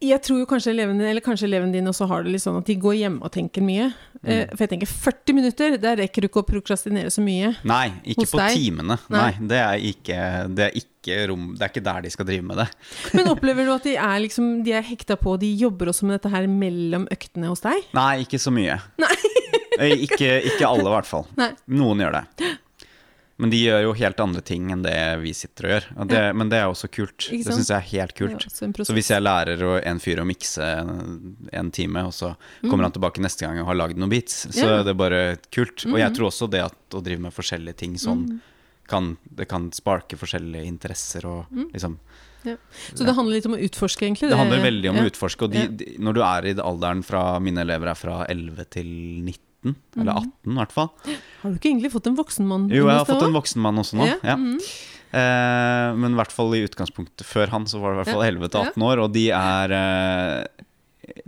[0.04, 2.68] jeg tror jo kanskje elevene, eller kanskje elevene dine også har det litt sånn at
[2.68, 3.88] de går hjemme og tenker mye.
[4.20, 4.28] Mm.
[4.28, 7.54] Eh, for jeg tenker 40 minutter, der rekker du ikke å prokrastinere så mye.
[7.68, 8.58] Nei, ikke på deg?
[8.60, 8.98] timene.
[9.14, 9.22] Nei.
[9.22, 10.20] Nei, det er ikke,
[10.58, 12.68] det er ikke rom Det er ikke der de skal drive med det.
[13.18, 16.18] Men opplever du at de er liksom De er hekta på, de jobber også med
[16.18, 17.88] dette her mellom øktene hos deg?
[17.96, 18.80] Nei, ikke så mye.
[19.02, 19.16] Nei.
[20.08, 21.28] ikke, ikke alle, i hvert fall.
[21.40, 21.52] Nei.
[21.78, 22.52] Noen gjør det.
[23.36, 25.88] Men de gjør jo helt andre ting enn det vi sitter og gjør.
[26.00, 27.26] Og det, Men det er også kult.
[27.28, 28.46] Det syns jeg er helt kult.
[28.48, 28.84] er.
[28.88, 30.94] Så hvis jeg lærer en fyr å mikse en,
[31.52, 32.32] en time, og så
[32.64, 34.70] kommer han tilbake neste gang og har lagd noen beats, så ja.
[34.70, 35.84] det er det bare kult.
[35.92, 38.24] Og jeg tror også det at å drive med forskjellige ting sånn,
[38.88, 41.70] kan, det kan sparke forskjellige interesser og Mm.
[41.74, 42.00] liksom
[42.94, 44.30] Så det handler litt om å utforske, egentlig?
[44.30, 45.04] Det handler veldig om ja.
[45.04, 45.48] å utforske.
[45.48, 48.92] Og de, de, når du er i alderen fra Mine elever er fra 11 til
[49.26, 49.45] 19,
[49.98, 50.32] eller Mhm.
[50.46, 50.90] 18 i hvert fall.
[51.42, 52.68] Har du ikke egentlig fått en voksen mann?
[52.70, 54.06] Jo, jeg har fått en voksen mann også nå.
[54.12, 54.36] Ja, Ja.
[54.38, 54.60] mhm.
[55.16, 58.24] Eh, men i hvert fall i utgangspunktet før han, så var det i hvert fall
[58.26, 58.32] Ja.
[58.32, 59.00] 11 til 18 år.
[59.06, 60.46] Og de er eh,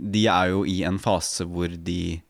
[0.00, 2.20] De er jo i en fase hvor de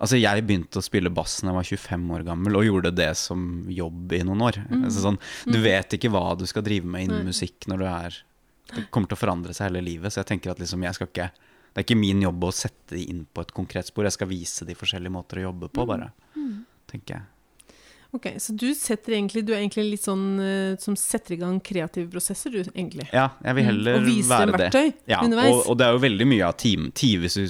[0.00, 3.16] Altså, jeg begynte å spille bass da jeg var 25 år gammel, og gjorde det
[3.16, 4.54] som jobb i noen år.
[4.84, 5.18] Altså, sånn,
[5.50, 7.26] du vet ikke hva du skal drive med innen Mhm.
[7.26, 8.14] Musikk når du er
[8.76, 11.06] Det kommer til å forandre seg hele livet, så jeg tenker at liksom, jeg skal
[11.08, 11.30] ikke
[11.78, 14.26] Det er ikke min jobb å sette de inn på et konkret spor, jeg skal
[14.32, 16.08] vise de forskjellige måter å jobbe på, bare.
[16.90, 17.22] Tenker jeg.
[18.10, 22.08] Ok, Så du egentlig Du er egentlig litt sånn eh, som setter i gang kreative
[22.10, 23.04] prosesser, du, egentlig?
[23.12, 24.06] Ja, jeg vil heller Mm.
[24.08, 24.28] Og det.
[24.28, 24.70] være dem det.
[24.72, 25.52] verktøy Ja, underveis?
[25.54, 27.46] og, og det er jo veldig mye av team, team Hvis du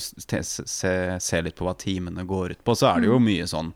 [1.22, 3.12] ser litt på hva teamene går ut på, så er det Mm.
[3.14, 3.72] jo mye sånn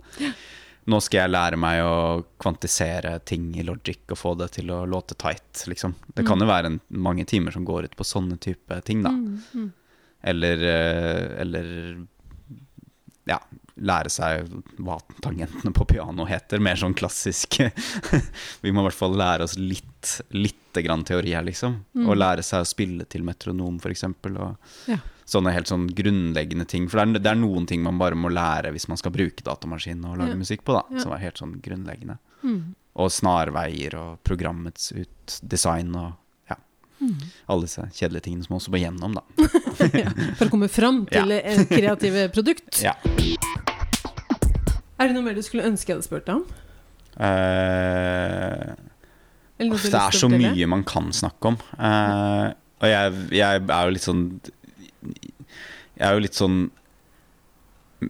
[0.91, 4.81] Nå skal jeg lære meg å kvantisere ting i logic og få det til å
[4.85, 5.95] låte tight, liksom.
[6.13, 9.11] Det kan jo være en, mange timer som går ut på sånne type ting, da.
[9.11, 9.73] Mm, mm.
[10.23, 11.67] Eller, eh, eller
[13.27, 13.39] ja,
[13.83, 14.49] lære seg
[14.83, 16.61] hva tangentene på piano heter.
[16.63, 17.59] Mer sånn klassisk
[18.63, 21.81] Vi må i hvert fall lære oss litt, lite grann teori her, liksom.
[21.95, 22.07] Mm.
[22.09, 24.05] Og lære seg å spille til metronom, f.eks.
[24.07, 24.99] Og Ja.
[25.33, 26.89] sånne helt sånn grunnleggende ting.
[26.91, 29.43] For det er, det er noen ting man bare må lære hvis man skal bruke
[29.47, 30.41] datamaskin og lage Ja.
[30.43, 30.83] musikk på, da.
[30.91, 31.03] Ja.
[31.07, 32.19] Som er helt sånn grunnleggende.
[32.43, 32.75] Mm.
[33.03, 36.19] Og snarveier og programmets ut, design og.
[37.03, 37.19] Mm.
[37.51, 39.23] Alle disse kjedelige tingene som man også må gjennom, da.
[40.39, 42.83] For å komme fram til et kreativt produkt.
[42.85, 42.95] Ja.
[45.03, 46.45] Er det noe mer du skulle ønske jeg hadde spurt deg om?
[47.13, 48.73] Uh,
[49.63, 51.59] noe du det er så mye man kan snakke om.
[51.75, 54.23] Uh, og jeg, jeg er jo litt sånn
[55.03, 56.57] Jeg er jo litt sånn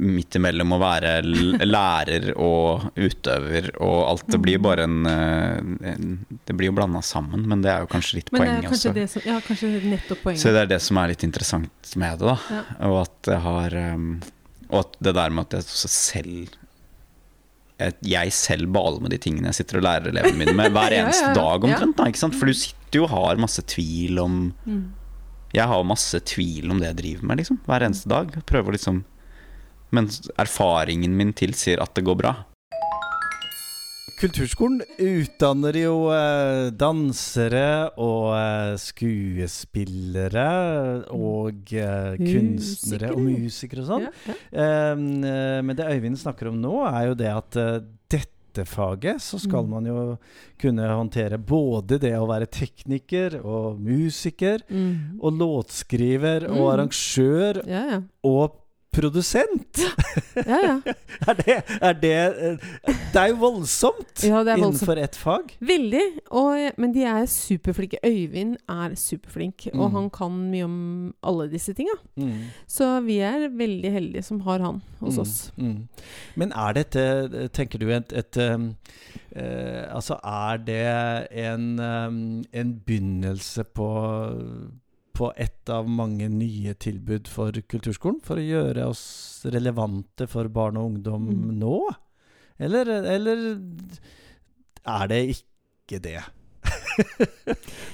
[0.01, 1.13] midt imellom å være
[1.67, 4.25] lærer og utøver og alt.
[4.33, 6.15] Det blir bare en, eh, en
[6.47, 8.95] Det blir jo blanda sammen, men det er jo kanskje litt Men poenget også.
[8.95, 10.41] det som Ja, kanskje nettopp poenget.
[10.43, 12.39] Så det er det som er litt interessant med det, da.
[12.51, 12.65] Ja.
[12.89, 14.21] Og at jeg har um,
[14.71, 16.59] Og at det der med at jeg også selv
[18.07, 21.33] jeg, selv baler med de tingene jeg sitter og lærer elevene mine med hver eneste
[21.33, 21.35] ja.
[21.35, 21.97] dag omtrent.
[21.99, 22.37] Da, ikke sant?
[22.39, 24.91] For du sitter jo og har masse tvil om Mm.
[25.53, 27.59] Jeg har masse tvil om det jeg driver med, liksom.
[27.67, 28.31] Hver eneste dag.
[28.33, 29.03] Prøver Prøver liksom
[29.93, 30.09] Men
[30.41, 32.35] erfaringen min tilsier at det går bra.
[34.23, 40.45] Kulturskolen utdanner jo eh, dansere og eh, skuespillere
[41.11, 44.07] og eh, kunstnere og musikere og sånn.
[44.07, 44.95] Ja, ja.
[44.95, 47.59] Men det Øyvind snakker om nå, er jo det at
[48.13, 49.71] dette faget så skal Mm.
[49.75, 50.01] man jo
[50.61, 55.19] kunne håndtere både det å være tekniker og musiker Mm.
[55.21, 56.73] og låtskriver og Mm.
[56.77, 58.03] arrangør ja, ja.
[58.23, 58.59] og
[58.93, 59.79] produsent.
[60.37, 60.77] ja, ja.
[61.29, 62.71] Er det, er det eh,
[63.13, 64.59] Det er jo voldsomt Ja, er voldsomt.
[64.83, 65.53] innenfor ett fag.
[65.63, 66.01] Veldig.
[66.35, 68.01] Og, men de er superflinke.
[68.05, 69.95] Øyvind er superflink, og Mm.
[69.95, 70.77] han kan mye om
[71.23, 71.95] alle disse tinga.
[72.67, 75.53] Så vi er veldig heldige som har han hos Mm, oss.
[75.57, 75.89] Mm.
[76.37, 78.75] Men er dette, tenker du, et, et um,
[79.37, 83.89] uh, Altså, er det en, um, en begynnelse på,
[85.13, 88.21] på et av mange nye tilbud for kulturskolen?
[88.25, 89.03] For å gjøre oss
[89.53, 91.59] relevante for barn og ungdom Mm.
[91.61, 91.77] nå?
[92.63, 93.59] Eller, eller
[94.87, 96.21] er det ikke det.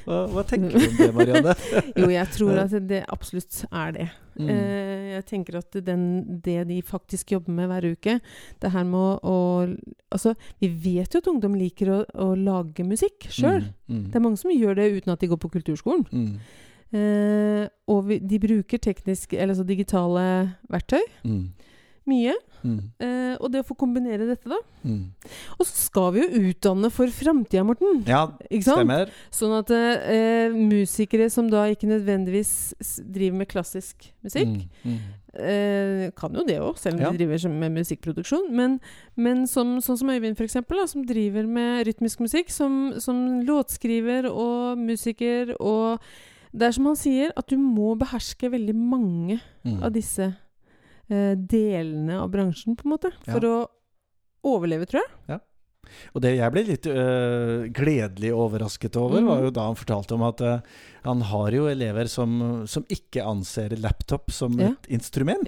[0.05, 1.55] hva, hva tenker du om det, Marianne?
[2.01, 4.07] Jo, jeg tror at det absolutt er det.
[4.39, 4.49] Mm.
[4.53, 6.03] Eh, jeg tenker at den,
[6.45, 8.13] det de faktisk jobber med hver uke
[8.63, 9.39] Det her med å, å
[10.15, 13.67] Altså, vi vet jo at ungdom liker å, å lage musikk sjøl.
[13.91, 14.05] Mm.
[14.13, 16.07] Det er mange som gjør det uten at de går på kulturskolen.
[16.93, 21.51] Eh, og vi, de bruker teknisk, eller altså digitale verktøy Mm.
[22.09, 22.33] mye.
[22.65, 22.79] Mm.
[22.99, 24.57] Eh, og det å få kombinere dette, da.
[24.83, 25.13] Mm.
[25.61, 28.01] Og så skal vi jo utdanne for framtida, Morten.
[28.09, 28.81] Ja, Ikke sant?
[28.81, 29.11] stemmer.
[29.31, 32.75] Sånn at eh, musikere som da ikke nødvendigvis
[33.05, 34.97] driver med klassisk musikk Mm.
[34.97, 34.99] Mm.
[35.39, 37.11] eh, Kan jo det òg, selv om Ja.
[37.13, 38.51] de driver med musikkproduksjon.
[38.51, 38.81] Men,
[39.15, 44.25] men som, sånn som Øyvind, for eksempel, som driver med rytmisk musikk, som, som låtskriver
[44.33, 46.01] og musiker og
[46.53, 49.83] Det er som han sier, at du må beherske veldig mange Mm.
[49.83, 50.37] av disse
[51.11, 53.69] eh, delene av bransjen, på en måte, for å
[54.45, 55.41] overleve, tror jeg.
[56.15, 60.23] Og det jeg ble litt øh, gledelig overrasket over, var jo da han fortalte om
[60.29, 60.59] at øh,
[61.09, 64.73] han har jo elever som, som ikke anser laptop som Ja.
[64.75, 65.47] et instrument.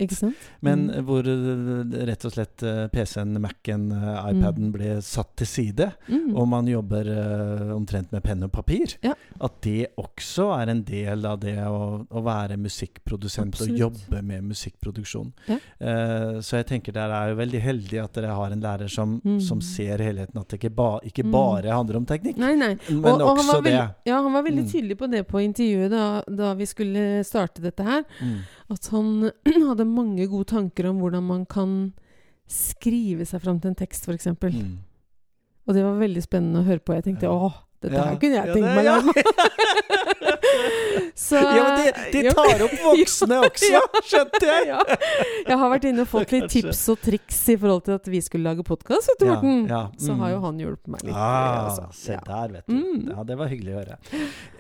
[0.62, 1.04] Men Mm.
[1.04, 4.72] hvor øh, rett og slett øh, PC-en, Mac-en, øh, iPaden Mm.
[4.72, 6.36] ble satt til side, Mm.
[6.36, 8.96] og man jobber øh, omtrent med penn og papir.
[9.04, 9.12] Ja.
[9.40, 13.72] At det også er en del av det å, å være musikkprodusent Absolutt.
[13.74, 15.32] og jobbe med musikkproduksjon.
[15.48, 15.58] Ja.
[15.80, 19.20] Uh, så jeg tenker dere er jo veldig heldige at dere har en lærer som,
[19.24, 19.40] Mm.
[19.40, 21.30] som ser helheten, at det ikke, ba, ikke Mm.
[21.32, 22.36] bare handler om teknikk.
[22.38, 22.76] Nei, nei.
[22.90, 23.72] Men og, og også det.
[23.72, 24.70] veldig, ja, han var veldig Mm.
[24.70, 28.04] tydelig på det på intervjuet da, da vi skulle starte dette her.
[28.20, 28.36] Mm.
[28.70, 29.32] At han
[29.70, 31.92] hadde mange gode tanker om hvordan man kan
[32.46, 34.26] skrive seg fram til en tekst, f.eks.
[34.26, 34.78] Mm.
[35.68, 36.94] Og det var veldig spennende å høre på.
[36.94, 39.00] Jeg tenkte åh, dette Ja, her kunne jeg ja, tenkt meg å ja.
[41.14, 42.32] Så Ja, men de det ja.
[42.34, 44.68] tar opp voksne også, skjønte jeg!
[44.70, 44.80] ja.
[45.46, 48.20] Jeg har vært inne og fått litt tips og triks i forhold til at vi
[48.24, 49.62] skulle lage podkast, vet du, Morten.
[49.70, 50.22] ja, Så mm.
[50.22, 51.16] har jo han hjulpet meg litt.
[51.16, 51.86] Ah, altså.
[51.96, 52.76] se der, vet du.
[52.76, 53.10] Mm.
[53.12, 53.98] Ja, det var hyggelig å høre.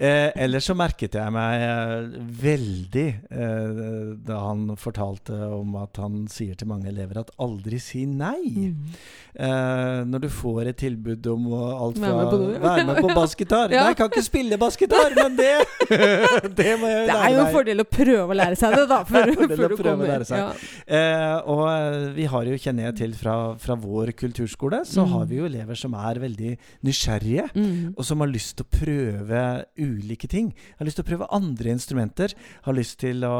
[0.00, 3.82] Eh, ellers så merket jeg meg eh, veldig eh,
[4.30, 8.40] da han fortalte om at han sier til mange elever at aldri si nei.
[8.70, 8.94] Mm.
[9.34, 12.84] Eh, når du får et tilbud om alt alt Være fra med på ja.
[12.86, 13.68] med på bassgitar.
[13.68, 15.52] Nei, jeg kan ikke spille bassgitar, men det
[15.90, 18.98] Det Det er jo en fordel å prøve å lære seg det, da.
[19.06, 20.24] Det Før, en før å du kommer.
[20.30, 20.48] Ja.
[20.86, 25.12] Eh, og eh, vi har jo, kjenner jeg til fra, fra vår kulturskole, så Mm.
[25.14, 26.50] har vi jo elever som er veldig
[26.86, 27.46] nysgjerrige.
[27.56, 27.94] Mm.
[27.96, 29.40] Og som har lyst til å prøve
[29.80, 30.50] ulike ting.
[30.78, 32.34] Har lyst til å prøve andre instrumenter.
[32.66, 33.32] Har lyst til å,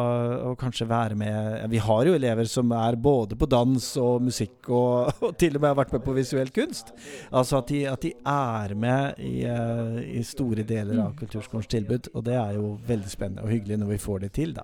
[0.51, 4.71] å kanskje være med Vi har jo elever som er både på dans og musikk,
[4.73, 6.95] og, og til og med har vært med på visuell kunst.
[7.31, 12.11] Altså at de, at de er med i, eh, i store deler av kulturskolens tilbud.
[12.15, 14.63] Og det er jo veldig spennende og hyggelig når vi får det til, da.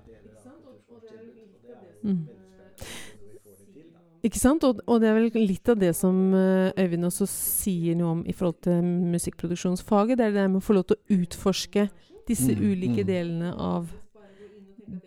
[2.03, 2.27] Mm.
[4.27, 4.63] Ikke sant?
[4.67, 8.23] Og, og det er vel litt av det som eh, Øyvind også sier noe om
[8.27, 8.81] i forhold til
[9.13, 10.17] musikkproduksjonsfaget.
[10.19, 11.87] Det er det der med å få lov til å utforske
[12.27, 13.07] disse Mm, ulike mm.
[13.07, 13.87] delene av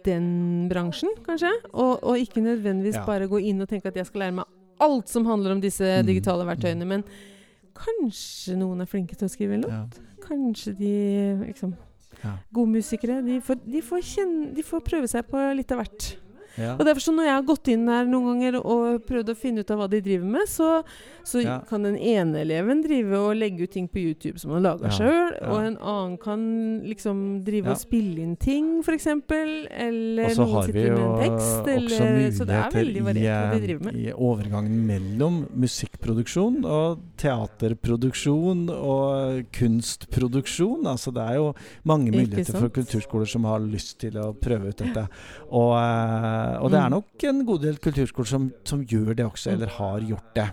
[0.06, 1.50] den bransjen, kanskje.
[1.72, 3.04] Og, og ikke nødvendigvis Ja.
[3.08, 5.84] bare gå inn og tenke at jeg skal lære meg alt som handler om disse
[5.84, 6.86] Mm, digitale verktøyene.
[6.88, 7.04] Men
[7.76, 9.70] kanskje noen er flinke til å skrive en låt.
[10.00, 10.16] Ja.
[10.24, 10.94] Kanskje de
[11.46, 11.74] liksom.
[12.52, 13.20] Gode musikere.
[13.26, 16.10] De får, de, får kjenne, de får prøve seg på litt av hvert.
[16.60, 16.74] Ja.
[16.76, 19.64] Og derfor så Når jeg har gått inn her noen ganger og prøvd å finne
[19.64, 20.82] ut av hva de driver med, så,
[21.24, 21.58] så Ja.
[21.68, 24.96] kan den ene eleven drive og legge ut ting på YouTube som han lager Ja,
[24.98, 26.44] sjøl, og en annen kan
[26.84, 29.06] liksom drive og spille inn ting, f.eks.
[29.06, 31.70] Eller noen sitter med en tekst.
[31.74, 33.98] Eller, så det er veldig variert hva de driver med.
[34.00, 40.86] i overgangen mellom musikkproduksjon og teaterproduksjon og kunstproduksjon.
[40.90, 41.50] Altså det er jo
[41.88, 45.06] mange muligheter for kulturskoler som har lyst til å prøve ut dette.
[45.50, 46.96] Og, eh, og det er Mm.
[46.98, 50.48] nok en god del kulturskoler som, som gjør det også, eller har gjort det.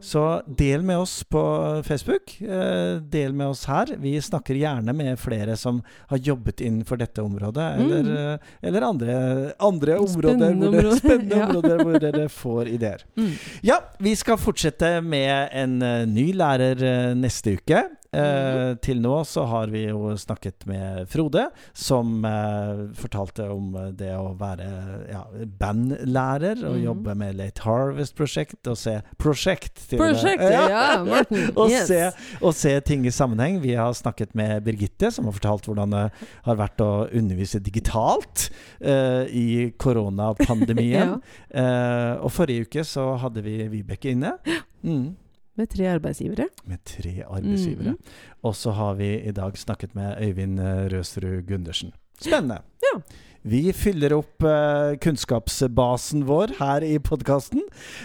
[0.00, 1.40] Så del med oss på
[1.82, 2.40] Facebook.
[2.40, 3.86] Eh, del med oss her.
[3.98, 7.90] Vi snakker gjerne med flere som har jobbet innenfor dette området, Mm.
[7.92, 11.46] eller, eh, eller andre, andre områder, Spennende hvor områder, spennende ja.
[11.48, 13.02] områder hvor dere får ideer.
[13.16, 13.32] Mm.
[13.62, 17.82] Ja, vi skal fortsette med en eh, ny lærer neste uke.
[18.08, 18.72] Eh.
[18.80, 24.32] Til nå så har vi jo snakket med Frode, som eh, fortalte om det å
[24.38, 24.68] være
[25.10, 25.22] ja,
[25.60, 26.82] bandlærer og mm.
[26.86, 28.62] jobbe med Late Harvest-prosjekt.
[28.70, 30.46] Og se prosjekt, til og med.
[30.48, 31.50] Ja, Morten.
[31.58, 31.90] og, Yes.
[31.90, 32.00] se,
[32.40, 33.60] og se ting i sammenheng.
[33.62, 36.04] Vi har snakket med Birgitte, som har fortalt hvordan det
[36.46, 38.48] har vært å undervise digitalt
[38.80, 40.86] eh, i koronapandemien.
[40.98, 41.14] Ja.
[41.60, 44.34] Eh, og forrige uke så hadde vi Vibeke inne.
[44.82, 45.14] Mm,
[45.58, 46.48] Med tre arbeidsgivere.
[46.64, 47.96] med tre arbeidsgivere.
[47.96, 48.18] Mhm.
[48.46, 51.92] Og så har vi i dag snakket med Øyvind eh, Røsrud Gundersen.
[52.20, 52.62] Spennende.
[52.82, 53.00] Ja.
[53.48, 57.62] Vi fyller opp uh, kunnskapsbasen vår her i podkasten.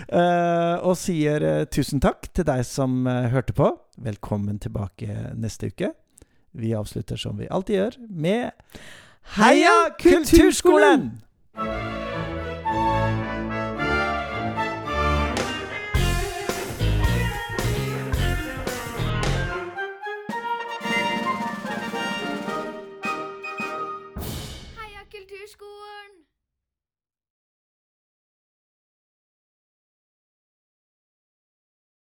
[0.08, 3.72] Uh, og sier uh, tusen takk til deg som eh, hørte på.
[3.98, 5.92] Velkommen tilbake neste uke.
[6.54, 8.52] Vi avslutter som vi alltid gjør, med
[9.40, 11.10] Heia Kulturskolen!